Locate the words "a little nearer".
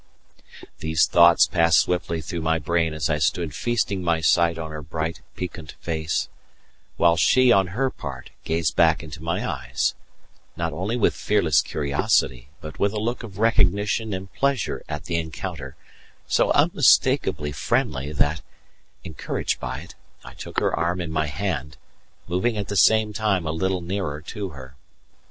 23.45-24.19